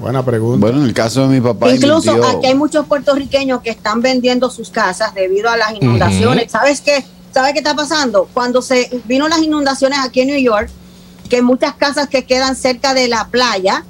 Buena 0.00 0.24
pregunta. 0.24 0.60
Bueno, 0.64 0.80
en 0.80 0.86
el 0.88 0.94
caso 0.94 1.22
de 1.28 1.28
mi 1.28 1.40
papá. 1.40 1.70
Incluso 1.70 2.12
invirtió- 2.12 2.38
aquí 2.38 2.46
hay 2.46 2.54
muchos 2.54 2.86
puertorriqueños 2.86 3.60
que 3.62 3.70
están 3.70 4.00
vendiendo 4.00 4.48
sus 4.48 4.70
casas 4.70 5.12
debido 5.14 5.50
a 5.50 5.56
las 5.56 5.74
inundaciones. 5.74 6.50
¿Sabes 6.52 6.80
qué? 6.80 7.04
¿Sabes 7.38 7.52
qué 7.52 7.60
está 7.60 7.76
pasando? 7.76 8.28
Cuando 8.34 8.60
se 8.62 9.00
vino 9.04 9.28
las 9.28 9.38
inundaciones 9.38 10.00
aquí 10.02 10.22
en 10.22 10.26
New 10.26 10.40
York, 10.40 10.68
que 11.30 11.40
muchas 11.40 11.74
casas 11.74 12.08
que 12.08 12.24
quedan 12.24 12.56
cerca 12.56 12.94
de 12.94 13.06
la 13.06 13.28
playa, 13.28 13.84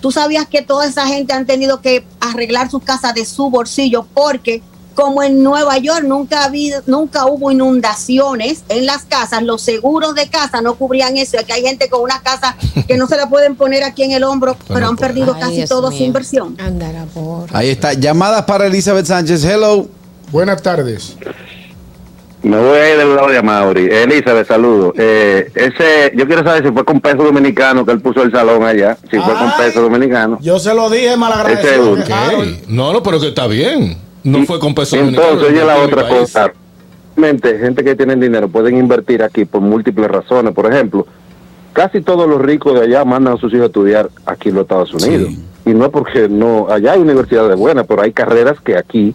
tú 0.00 0.10
sabías 0.10 0.48
que 0.48 0.62
toda 0.62 0.86
esa 0.86 1.06
gente 1.06 1.34
han 1.34 1.44
tenido 1.44 1.82
que 1.82 2.06
arreglar 2.18 2.70
sus 2.70 2.82
casas 2.82 3.12
de 3.12 3.26
su 3.26 3.50
bolsillo 3.50 4.06
porque 4.14 4.62
como 4.94 5.22
en 5.22 5.42
Nueva 5.42 5.76
York 5.76 6.04
nunca 6.04 6.40
ha 6.40 6.44
habido, 6.44 6.80
nunca 6.86 7.26
hubo 7.26 7.50
inundaciones 7.50 8.64
en 8.70 8.86
las 8.86 9.02
casas, 9.02 9.42
los 9.42 9.60
seguros 9.60 10.14
de 10.14 10.30
casa 10.30 10.62
no 10.62 10.76
cubrían 10.76 11.18
eso, 11.18 11.38
aquí 11.38 11.52
hay 11.52 11.62
gente 11.62 11.90
con 11.90 12.00
una 12.00 12.22
casa 12.22 12.56
que 12.88 12.96
no 12.96 13.06
se 13.06 13.18
la 13.18 13.28
pueden 13.28 13.54
poner 13.54 13.84
aquí 13.84 14.04
en 14.04 14.12
el 14.12 14.24
hombro, 14.24 14.56
pero 14.68 14.88
han 14.88 14.96
perdido 14.96 15.34
Ay, 15.34 15.40
casi 15.42 15.56
Dios 15.56 15.68
toda 15.68 15.90
su 15.90 15.98
mío. 15.98 16.06
inversión. 16.06 16.56
Andará 16.58 17.04
por. 17.12 17.54
Ahí 17.54 17.68
está. 17.68 17.92
Llamadas 17.92 18.46
para 18.46 18.64
Elizabeth 18.64 19.04
Sánchez. 19.04 19.44
Hello. 19.44 19.88
Buenas 20.32 20.62
tardes. 20.62 21.16
Me 22.44 22.58
voy 22.58 22.76
a 22.76 22.92
ir 22.92 22.98
del 22.98 23.16
lado 23.16 23.28
de 23.28 23.42
Mauri. 23.42 23.88
Elizabeth, 23.90 24.46
saludo. 24.46 24.92
Eh, 24.98 25.50
ese, 25.54 26.12
yo 26.14 26.26
quiero 26.26 26.44
saber 26.44 26.62
si 26.62 26.70
fue 26.72 26.84
con 26.84 27.00
peso 27.00 27.24
dominicano 27.24 27.86
que 27.86 27.92
él 27.92 28.00
puso 28.00 28.22
el 28.22 28.30
salón 28.30 28.62
allá. 28.62 28.98
Si 29.10 29.18
fue 29.18 29.32
con 29.32 29.50
peso 29.56 29.80
dominicano. 29.80 30.38
Yo 30.42 30.58
se 30.58 30.74
lo 30.74 30.90
dije 30.90 31.16
malagradecido. 31.16 31.96
No, 32.68 32.92
no, 32.92 33.02
pero 33.02 33.18
que 33.18 33.28
está 33.28 33.46
bien. 33.46 33.96
No 34.22 34.44
fue 34.44 34.58
con 34.58 34.74
peso 34.74 34.96
Entonces, 34.96 35.40
dominicano, 35.40 35.56
oye 35.56 35.66
la 35.66 35.74
fue 35.74 35.84
en 35.84 35.92
otra 35.92 36.08
cosa. 36.08 36.52
Realmente, 37.16 37.58
gente 37.58 37.82
que 37.82 37.96
tiene 37.96 38.16
dinero 38.16 38.48
pueden 38.48 38.76
invertir 38.76 39.22
aquí 39.22 39.46
por 39.46 39.62
múltiples 39.62 40.10
razones. 40.10 40.52
Por 40.52 40.70
ejemplo, 40.70 41.06
casi 41.72 42.02
todos 42.02 42.28
los 42.28 42.42
ricos 42.42 42.78
de 42.78 42.84
allá 42.84 43.06
mandan 43.06 43.34
a 43.34 43.36
sus 43.38 43.52
hijos 43.52 43.64
a 43.64 43.66
estudiar 43.66 44.10
aquí 44.26 44.50
en 44.50 44.56
los 44.56 44.62
Estados 44.64 44.92
Unidos. 44.92 45.30
Sí. 45.30 45.44
Y 45.66 45.70
no 45.72 45.86
es 45.86 45.90
porque 45.90 46.28
no, 46.28 46.66
allá 46.68 46.92
hay 46.92 47.00
universidades 47.00 47.56
buenas, 47.56 47.86
pero 47.86 48.02
hay 48.02 48.12
carreras 48.12 48.60
que 48.60 48.76
aquí 48.76 49.14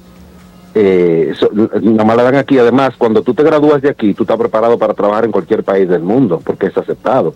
eh, 0.76 1.34
so- 1.38 1.50
nada 1.54 2.04
más 2.04 2.18
la 2.18 2.24
dan 2.24 2.36
aquí. 2.36 2.58
Además, 2.58 2.92
cuando 2.98 3.22
tú 3.22 3.34
te 3.34 3.44
gradúas 3.44 3.82
de 3.82 3.90
aquí, 3.90 4.14
tú 4.14 4.24
estás 4.24 4.38
preparado 4.38 4.78
para 4.78 4.94
trabajar 4.94 5.26
en 5.26 5.32
cualquier 5.32 5.64
país 5.64 5.90
del 5.90 6.02
mundo, 6.02 6.42
porque 6.44 6.68
es 6.68 6.78
aceptado. 6.78 7.34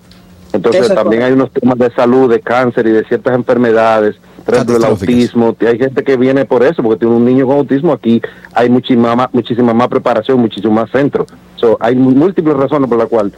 Entonces, 0.54 0.82
es 0.84 0.96
también 0.96 1.24
hay 1.24 1.34
unos 1.34 1.52
temas 1.52 1.78
de 1.80 1.90
salud, 1.92 2.30
de 2.30 2.40
cáncer 2.40 2.86
y 2.86 2.92
de 2.92 3.04
ciertas 3.06 3.34
enfermedades. 3.34 4.16
Por 4.46 4.54
ejemplo, 4.56 4.76
el 4.76 4.82
autismo. 5.10 5.56
Hay 5.68 5.80
gente 5.80 6.04
que 6.04 6.16
viene 6.16 6.46
por 6.46 6.64
eso, 6.64 6.84
porque 6.84 7.00
tiene 7.00 7.16
un 7.16 7.26
niño 7.26 7.48
con 7.48 7.58
autismo. 7.58 7.92
Aquí 7.94 8.22
hay 8.54 8.70
muchísima 8.70 9.16
más, 9.16 9.34
muchísima 9.34 9.74
más 9.74 9.88
preparación, 9.88 10.40
muchísimo 10.40 10.74
más 10.74 10.92
centro. 10.92 11.26
So, 11.56 11.78
hay 11.80 11.96
múltiples 11.96 12.56
razones 12.56 12.88
por 12.88 13.00
las 13.00 13.08
cuales 13.08 13.34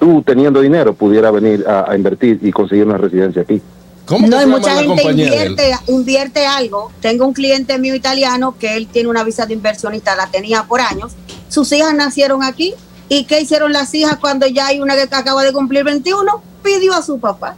tú, 0.00 0.22
teniendo 0.26 0.60
dinero, 0.60 0.92
pudiera 0.94 1.30
venir 1.30 1.64
a, 1.68 1.90
a 1.90 1.96
invertir 1.96 2.40
y 2.42 2.50
conseguir 2.50 2.84
una 2.86 2.98
residencia 2.98 3.42
aquí. 3.42 3.62
¿Cómo 4.06 4.28
No, 4.28 4.38
que 4.38 4.44
y 4.44 4.46
se 4.46 4.46
llama 4.46 4.58
mucha 4.58 4.76
gente 4.76 5.02
invierte, 5.02 5.72
invierte 5.88 6.46
algo. 6.46 6.92
Tengo 7.00 7.26
un 7.26 7.34
cliente 7.34 7.76
mío 7.78 7.94
italiano 7.94 8.56
que 8.58 8.76
él 8.76 8.86
tiene 8.86 9.08
una 9.08 9.24
visa 9.24 9.46
de 9.46 9.54
inversionista, 9.54 10.14
la 10.16 10.28
tenía 10.28 10.62
por 10.62 10.80
años. 10.80 11.12
Sus 11.48 11.70
hijas 11.72 11.94
nacieron 11.94 12.42
aquí. 12.42 12.74
¿Y 13.08 13.24
qué 13.24 13.40
hicieron 13.40 13.72
las 13.72 13.94
hijas 13.94 14.16
cuando 14.20 14.46
ya 14.46 14.68
hay 14.68 14.80
una 14.80 14.94
que 14.94 15.02
acaba 15.02 15.42
de 15.44 15.52
cumplir 15.52 15.84
21? 15.84 16.42
Pidió 16.62 16.94
a 16.94 17.02
su 17.02 17.18
papá. 17.18 17.56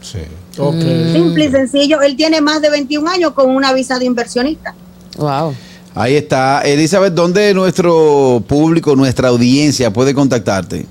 Sí. 0.00 0.20
Ok. 0.58 0.82
Simple 1.12 1.44
y 1.44 1.50
sencillo. 1.50 2.00
Él 2.00 2.16
tiene 2.16 2.40
más 2.40 2.60
de 2.62 2.70
21 2.70 3.08
años 3.08 3.32
con 3.32 3.54
una 3.54 3.72
visa 3.72 3.98
de 3.98 4.06
inversionista. 4.06 4.74
Wow. 5.16 5.54
Ahí 5.94 6.16
está. 6.16 6.62
Elizabeth, 6.62 7.12
¿dónde 7.12 7.52
nuestro 7.54 8.42
público, 8.46 8.96
nuestra 8.96 9.28
audiencia 9.28 9.92
puede 9.92 10.14
contactarte? 10.14 10.86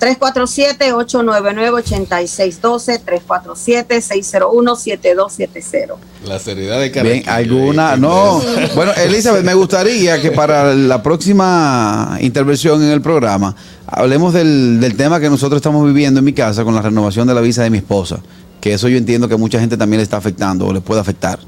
347-899-8612, 0.00 3.00
347-601-7270. 3.28 5.94
La 6.26 6.38
seriedad 6.38 6.80
de 6.80 6.90
Bien, 6.90 7.22
alguna, 7.28 7.94
eh, 7.94 7.98
no. 7.98 8.40
que- 8.40 8.66
Bueno, 8.74 8.92
Elizabeth, 8.96 9.44
me 9.44 9.54
gustaría 9.54 10.20
que 10.20 10.32
para 10.32 10.74
la 10.74 11.02
próxima 11.02 12.18
intervención 12.20 12.82
en 12.82 12.90
el 12.90 13.00
programa 13.00 13.54
hablemos 13.86 14.34
del, 14.34 14.80
del 14.80 14.96
tema 14.96 15.20
que 15.20 15.30
nosotros 15.30 15.58
estamos 15.58 15.86
viviendo 15.86 16.18
en 16.18 16.24
mi 16.24 16.32
casa 16.32 16.64
con 16.64 16.74
la 16.74 16.82
renovación 16.82 17.28
de 17.28 17.34
la 17.34 17.40
visa 17.40 17.62
de 17.62 17.70
mi 17.70 17.78
esposa. 17.78 18.18
Que 18.60 18.72
eso 18.74 18.88
yo 18.88 18.98
entiendo 18.98 19.28
que 19.28 19.36
mucha 19.36 19.60
gente 19.60 19.76
también 19.76 19.98
le 19.98 20.02
está 20.04 20.16
afectando 20.16 20.66
o 20.66 20.72
le 20.72 20.80
puede 20.80 21.00
afectar. 21.00 21.38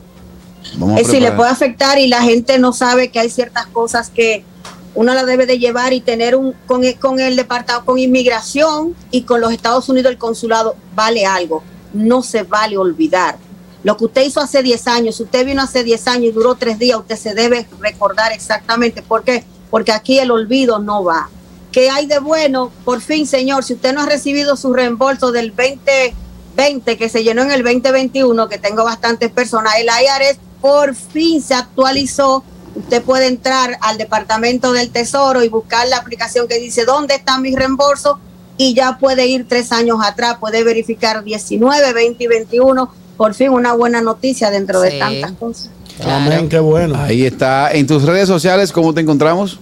Vamos 0.76 0.96
a 0.96 1.00
Es 1.00 1.06
decir, 1.08 1.20
le 1.20 1.28
preparar. 1.30 1.36
puede 1.36 1.50
afectar 1.50 1.98
y 1.98 2.06
la 2.06 2.22
gente 2.22 2.56
no 2.60 2.72
sabe 2.72 3.08
que 3.10 3.18
hay 3.18 3.28
ciertas 3.30 3.66
cosas 3.66 4.10
que 4.10 4.44
uno 4.94 5.14
la 5.14 5.24
debe 5.24 5.46
de 5.46 5.58
llevar 5.58 5.92
y 5.92 6.00
tener 6.00 6.34
un 6.34 6.54
con 6.66 6.84
el, 6.84 6.98
con 6.98 7.20
el 7.20 7.36
departamento, 7.36 7.86
con 7.86 7.98
inmigración 7.98 8.94
y 9.10 9.22
con 9.22 9.40
los 9.40 9.52
Estados 9.52 9.88
Unidos 9.88 10.12
el 10.12 10.18
consulado 10.18 10.76
vale 10.94 11.26
algo. 11.26 11.62
No 11.92 12.22
se 12.22 12.42
vale 12.42 12.76
olvidar. 12.76 13.38
Lo 13.82 13.96
que 13.96 14.04
usted 14.04 14.22
hizo 14.26 14.40
hace 14.40 14.62
10 14.62 14.86
años, 14.88 15.16
si 15.16 15.22
usted 15.22 15.46
vino 15.46 15.62
hace 15.62 15.84
10 15.84 16.08
años 16.08 16.24
y 16.24 16.32
duró 16.32 16.54
3 16.54 16.78
días, 16.78 16.98
usted 16.98 17.16
se 17.16 17.34
debe 17.34 17.66
recordar 17.80 18.32
exactamente 18.32 19.02
por 19.02 19.24
qué. 19.24 19.44
Porque 19.70 19.92
aquí 19.92 20.18
el 20.18 20.30
olvido 20.30 20.78
no 20.80 21.04
va. 21.04 21.30
¿Qué 21.72 21.88
hay 21.88 22.06
de 22.06 22.18
bueno? 22.18 22.72
Por 22.84 23.00
fin, 23.00 23.26
señor, 23.26 23.64
si 23.64 23.74
usted 23.74 23.94
no 23.94 24.02
ha 24.02 24.06
recibido 24.06 24.56
su 24.56 24.72
reembolso 24.72 25.30
del 25.30 25.54
2020 25.54 26.98
que 26.98 27.08
se 27.08 27.22
llenó 27.22 27.42
en 27.42 27.52
el 27.52 27.62
2021, 27.62 28.48
que 28.48 28.58
tengo 28.58 28.84
bastantes 28.84 29.30
personas, 29.30 29.74
el 29.78 29.86
IRS 29.86 30.38
por 30.60 30.94
fin 30.94 31.40
se 31.40 31.54
actualizó. 31.54 32.44
Usted 32.74 33.02
puede 33.02 33.26
entrar 33.26 33.76
al 33.80 33.98
Departamento 33.98 34.72
del 34.72 34.90
Tesoro 34.90 35.42
y 35.42 35.48
buscar 35.48 35.88
la 35.88 35.96
aplicación 35.98 36.46
que 36.48 36.58
dice 36.58 36.84
dónde 36.84 37.14
está 37.14 37.38
mi 37.38 37.54
reembolso 37.54 38.18
y 38.56 38.74
ya 38.74 38.98
puede 38.98 39.26
ir 39.26 39.46
tres 39.48 39.72
años 39.72 39.98
atrás, 40.04 40.36
puede 40.38 40.62
verificar 40.62 41.24
19, 41.24 41.92
20 41.92 42.24
y 42.24 42.26
21. 42.26 42.92
Por 43.16 43.34
fin 43.34 43.50
una 43.50 43.74
buena 43.74 44.00
noticia 44.00 44.50
dentro 44.50 44.80
de 44.80 44.98
tantas 44.98 45.32
cosas. 45.32 45.70
Amén, 46.04 46.48
qué 46.48 46.58
bueno. 46.58 46.96
Ahí 46.96 47.24
está. 47.24 47.72
En 47.72 47.86
tus 47.86 48.04
redes 48.04 48.28
sociales, 48.28 48.72
¿cómo 48.72 48.94
te 48.94 49.00
encontramos? 49.00 49.58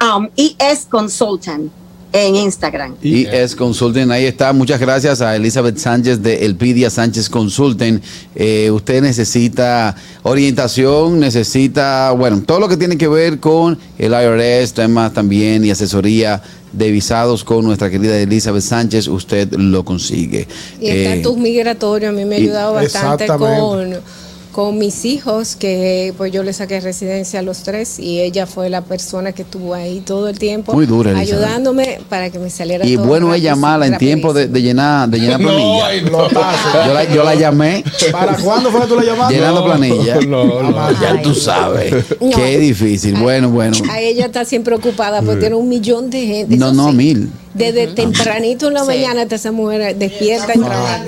Um, 0.00 0.28
ES 0.36 0.86
Consultant 0.88 1.70
en 2.24 2.36
Instagram. 2.36 2.94
Y 3.02 3.26
es 3.26 3.54
Consulting, 3.54 4.10
ahí 4.10 4.24
está. 4.24 4.52
Muchas 4.52 4.80
gracias 4.80 5.20
a 5.20 5.36
Elizabeth 5.36 5.76
Sánchez 5.78 6.22
de 6.22 6.44
Elpidia 6.46 6.88
Sánchez 6.90 7.28
Consulting. 7.28 8.00
Eh, 8.34 8.70
usted 8.70 9.02
necesita 9.02 9.94
orientación, 10.22 11.18
necesita, 11.20 12.12
bueno, 12.12 12.42
todo 12.46 12.60
lo 12.60 12.68
que 12.68 12.76
tiene 12.76 12.96
que 12.96 13.08
ver 13.08 13.40
con 13.40 13.78
el 13.98 14.12
IRS, 14.12 14.72
temas 14.74 15.12
también 15.12 15.64
y 15.64 15.70
asesoría 15.70 16.42
de 16.72 16.90
visados 16.90 17.42
con 17.42 17.64
nuestra 17.64 17.90
querida 17.90 18.18
Elizabeth 18.18 18.62
Sánchez, 18.62 19.08
usted 19.08 19.50
lo 19.54 19.84
consigue. 19.84 20.46
Y 20.80 20.88
Eh, 20.88 21.14
estatus 21.14 21.38
migratorio 21.38 22.10
a 22.10 22.12
mí 22.12 22.24
me 22.24 22.36
ha 22.36 22.38
y- 22.38 22.42
ayudado 22.42 22.74
bastante 22.74 23.26
con, 23.26 23.94
con 24.56 24.78
mis 24.78 25.04
hijos, 25.04 25.54
que 25.54 26.14
pues 26.16 26.32
yo 26.32 26.42
le 26.42 26.54
saqué 26.54 26.80
residencia 26.80 27.40
a 27.40 27.42
los 27.42 27.58
tres 27.58 27.98
y 27.98 28.20
ella 28.22 28.46
fue 28.46 28.70
la 28.70 28.80
persona 28.80 29.32
que 29.32 29.42
estuvo 29.42 29.74
ahí 29.74 30.00
todo 30.00 30.28
el 30.30 30.38
tiempo 30.38 30.72
Muy 30.72 30.86
dura, 30.86 31.10
Elizabeth. 31.10 31.44
ayudándome 31.44 31.98
para 32.08 32.30
que 32.30 32.38
me 32.38 32.48
saliera 32.48 32.86
y 32.86 32.96
todo 32.96 33.04
bueno 33.04 33.34
ella 33.34 33.50
rapidísimo, 33.50 33.66
mala 33.66 33.86
en 33.86 33.98
tiempo 33.98 34.32
de, 34.32 34.48
de 34.48 34.62
llenar, 34.62 35.10
de 35.10 35.18
llenar 35.20 35.40
No, 35.42 35.48
planilla. 35.48 35.86
ay, 35.88 36.02
no. 36.04 36.10
Lotazo. 36.10 36.68
Yo 36.86 36.94
la, 36.94 37.04
yo 37.14 37.22
la 37.22 37.34
llamé 37.34 37.84
¿Para 38.10 38.34
cuándo 38.38 38.70
fue 38.70 38.80
que 38.80 38.86
tú 38.86 38.96
la 38.96 39.04
llamaste? 39.04 39.34
llenando 39.34 39.62
planilla. 39.66 40.20
No, 40.26 40.62
no. 40.62 40.92
Ya 41.02 41.20
tú 41.20 41.34
sabes. 41.34 41.92
No. 42.18 42.30
Qué 42.30 42.58
difícil. 42.58 43.14
Bueno, 43.16 43.50
bueno. 43.50 43.76
A 43.90 44.00
ella 44.00 44.24
está 44.24 44.46
siempre 44.46 44.74
ocupada 44.74 45.20
porque 45.20 45.40
tiene 45.40 45.56
un 45.56 45.68
millón 45.68 46.08
de 46.08 46.26
gente. 46.26 46.56
No, 46.56 46.68
Eso 46.68 46.74
no, 46.74 46.90
sí, 46.92 46.96
mil. 46.96 47.30
Desde 47.56 47.86
tempranito 47.88 48.68
en 48.68 48.74
la 48.74 48.80
Sí. 48.80 48.86
mañana 48.86 49.22
hasta 49.22 49.36
esa 49.36 49.50
mujer 49.52 49.96
despierta 49.96 50.52
y 50.54 50.58
trabaja. 50.58 51.04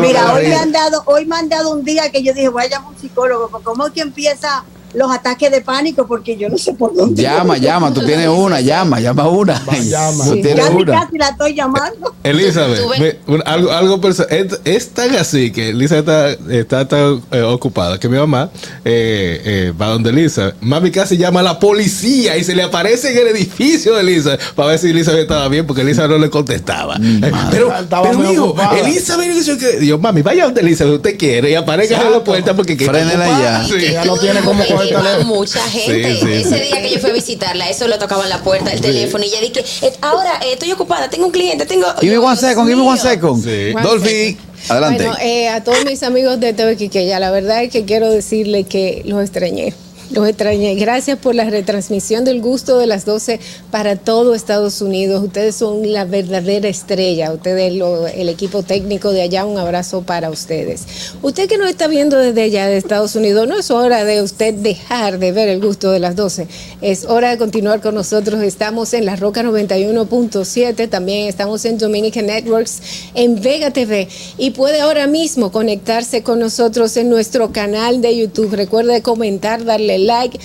Mira, 0.00 0.32
hoy 0.34 0.46
me 0.48 0.54
han 0.56 0.72
dado, 0.72 1.02
hoy 1.06 1.26
me 1.26 1.36
han 1.36 1.48
dado 1.48 1.70
un 1.72 1.84
día 1.84 2.10
que 2.10 2.22
yo 2.22 2.32
dije, 2.34 2.48
voy 2.48 2.64
a 2.64 2.68
llamar 2.68 2.88
a 2.88 2.90
un 2.90 2.98
psicólogo, 2.98 3.48
porque 3.48 3.64
¿cómo 3.64 3.86
es 3.86 3.92
que 3.92 4.00
empieza 4.00 4.64
los 4.94 5.10
ataques 5.10 5.50
de 5.50 5.60
pánico? 5.60 6.06
Porque 6.06 6.36
yo 6.36 6.48
no 6.48 6.58
sé 6.58 6.74
por 6.74 6.94
dónde. 6.94 7.22
Llama, 7.22 7.58
llama, 7.58 7.92
tú 7.92 8.04
tienes 8.04 8.28
una, 8.28 8.60
llama, 8.60 9.00
llama 9.00 9.28
una. 9.28 9.62
llama. 9.82 10.24
Tú 10.24 10.34
Sí. 10.34 10.42
Casi, 10.56 10.74
una. 10.74 10.92
casi 11.04 11.18
la 11.18 11.28
estoy 11.28 11.54
llamando. 11.54 12.14
Elizabeth, 12.24 12.80
me- 12.98 13.16
un- 13.26 13.42
algo, 13.46 13.70
algo 13.72 14.00
es, 14.08 14.60
es 14.64 14.88
tan 14.90 15.14
así 15.16 15.50
que 15.52 15.70
Elizabeth 15.70 16.08
está, 16.08 16.52
está 16.54 16.88
tan 16.88 17.22
eh, 17.30 17.42
ocupada 17.42 17.98
que 17.98 18.08
mi 18.08 18.18
mamá 18.18 18.50
eh, 18.84 19.40
eh, 19.44 19.72
va 19.80 19.86
donde 19.88 20.10
Elizabeth. 20.10 20.54
Mami 20.60 20.90
casi 20.90 21.16
llama 21.16 21.40
a 21.40 21.42
la 21.42 21.58
policía 21.58 22.36
y 22.36 22.44
se 22.44 22.54
le 22.54 22.62
aparece 22.62 23.12
en 23.12 23.18
el 23.18 23.28
edificio 23.36 23.94
de 23.94 24.00
Elizabeth 24.02 24.40
para 24.54 24.70
ver 24.70 24.78
si 24.78 24.90
Elizabeth 24.90 25.22
estaba 25.22 25.48
bien 25.48 25.66
porque 25.66 25.82
Elizabeth 25.82 26.10
no 26.10 26.18
le 26.18 26.30
contestaba. 26.30 26.96
Eh, 26.96 27.32
pero, 27.50 27.72
pero 28.02 28.44
ocupada. 28.44 28.78
Elizabeth 28.78 29.80
yo, 29.80 29.98
mami, 29.98 30.22
vaya 30.22 30.44
donde 30.44 30.60
Elizabeth 30.60 30.94
usted 30.96 31.18
quiere 31.18 31.50
y 31.50 31.54
aparezca 31.54 32.00
en 32.02 32.12
la 32.12 32.24
puerta 32.24 32.54
porque 32.54 32.76
Frénela 32.76 33.24
ocupada". 33.26 33.62
ya. 33.62 33.64
Sí. 33.68 33.86
Ella 33.86 34.04
no 34.04 34.16
tiene 34.18 34.40
como 34.40 34.62
Mucha 35.24 35.60
gente. 35.62 36.14
Sí, 36.14 36.20
sí, 36.22 36.32
Ese 36.32 36.58
sí. 36.58 36.60
día 36.66 36.82
que 36.82 36.90
yo 36.90 36.98
fui 37.00 37.10
a 37.10 37.12
visitarla, 37.12 37.68
eso 37.68 37.86
lo 37.88 37.98
tocaba 37.98 38.24
en 38.24 38.30
la 38.30 38.42
puerta 38.42 38.70
del 38.70 38.80
teléfono 38.80 39.24
y 39.24 39.28
ella 39.28 39.40
dije, 39.40 39.64
eh, 39.82 39.92
ahora 40.00 40.40
eh, 40.44 40.52
estoy 40.52 40.72
ocupada, 40.72 41.08
tengo 41.10 41.26
un 41.26 41.32
cliente, 41.32 41.66
tengo. 41.66 41.86
Give 42.00 42.12
me 42.12 42.18
one 42.18 42.36
second, 42.36 42.66
give 42.66 42.76
me 42.76 42.82
one 42.86 42.94
mío. 42.94 43.02
second. 43.02 43.44
Sí. 43.44 43.72
Dolphy, 43.82 44.36
adelante. 44.68 45.04
Bueno, 45.04 45.18
eh, 45.20 45.48
a 45.48 45.62
todos 45.62 45.84
mis 45.84 46.02
amigos 46.02 46.40
de 46.40 46.52
TV 46.52 46.88
ya 47.06 47.18
la 47.18 47.30
verdad 47.30 47.62
es 47.62 47.70
que 47.70 47.84
quiero 47.84 48.10
decirle 48.10 48.64
que 48.64 49.02
los 49.04 49.20
extrañé. 49.22 49.74
Los 50.10 50.26
extrañé. 50.26 50.74
Gracias 50.74 51.18
por 51.18 51.36
la 51.36 51.44
retransmisión 51.44 52.24
del 52.24 52.40
gusto 52.40 52.78
de 52.78 52.88
las 52.88 53.04
12 53.04 53.38
para 53.70 53.94
todo 53.94 54.34
Estados 54.34 54.82
Unidos. 54.82 55.22
Ustedes 55.22 55.54
son 55.54 55.92
la 55.92 56.04
verdadera 56.04 56.68
estrella. 56.68 57.32
Ustedes, 57.32 57.80
el 58.16 58.28
equipo 58.28 58.64
técnico 58.64 59.12
de 59.12 59.22
allá, 59.22 59.44
un 59.44 59.56
abrazo 59.56 60.02
para 60.02 60.28
ustedes. 60.28 61.14
Usted 61.22 61.48
que 61.48 61.58
nos 61.58 61.70
está 61.70 61.86
viendo 61.86 62.16
desde 62.16 62.42
allá 62.42 62.66
de 62.66 62.76
Estados 62.76 63.14
Unidos, 63.14 63.46
no 63.46 63.56
es 63.56 63.70
hora 63.70 64.04
de 64.04 64.20
usted 64.20 64.52
dejar 64.54 65.20
de 65.20 65.30
ver 65.30 65.48
el 65.48 65.60
gusto 65.60 65.92
de 65.92 66.00
las 66.00 66.16
12. 66.16 66.48
Es 66.80 67.04
hora 67.04 67.30
de 67.30 67.38
continuar 67.38 67.80
con 67.80 67.94
nosotros. 67.94 68.42
Estamos 68.42 68.92
en 68.94 69.04
La 69.06 69.14
Roca 69.14 69.44
91.7. 69.44 70.88
También 70.88 71.28
estamos 71.28 71.64
en 71.64 71.78
Dominican 71.78 72.26
Networks, 72.26 72.82
en 73.14 73.40
Vega 73.40 73.70
TV. 73.70 74.08
Y 74.38 74.50
puede 74.50 74.80
ahora 74.80 75.06
mismo 75.06 75.52
conectarse 75.52 76.24
con 76.24 76.40
nosotros 76.40 76.96
en 76.96 77.10
nuestro 77.10 77.52
canal 77.52 78.02
de 78.02 78.16
YouTube. 78.16 78.56
Recuerde 78.56 79.02
comentar, 79.02 79.64
darle 79.64 79.99
like 80.06 80.38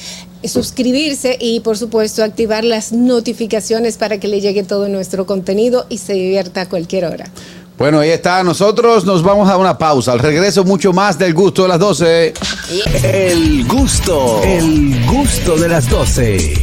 suscribirse 0.44 1.38
y 1.40 1.60
por 1.62 1.78
supuesto 1.78 2.24
activar 2.24 2.64
las 2.64 2.92
notificaciones 2.92 3.98
para 3.98 4.20
que 4.20 4.28
le 4.28 4.42
llegue 4.42 4.64
todo 4.64 4.88
nuestro 4.90 5.26
contenido 5.26 5.86
y 5.90 5.98
se 5.98 6.14
divierta 6.14 6.62
a 6.62 6.70
cualquier 6.70 7.06
hora. 7.06 7.26
Bueno, 7.78 8.00
ahí 8.00 8.10
está. 8.10 8.42
Nosotros 8.44 9.06
nos 9.06 9.22
vamos 9.22 9.50
a 9.50 9.58
una 9.58 9.78
pausa. 9.78 10.14
Al 10.14 10.20
regreso, 10.20 10.64
mucho 10.64 10.94
más 10.94 11.20
del 11.20 11.34
gusto 11.34 11.64
de 11.64 11.68
las 11.68 11.80
12. 11.80 12.34
El 13.04 13.68
gusto, 13.68 14.42
el 14.44 15.06
gusto 15.06 15.58
de 15.58 15.68
las 15.68 15.90
12. 15.90 16.54